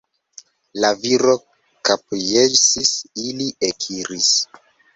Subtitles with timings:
[0.85, 1.35] La viro
[1.91, 4.35] kapjesis, ili ekiris.